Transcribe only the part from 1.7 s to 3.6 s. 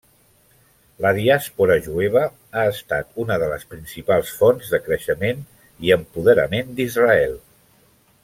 jueva ha estat una de